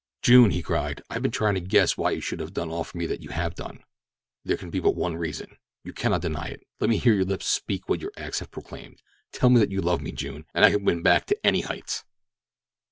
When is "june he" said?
0.23-0.63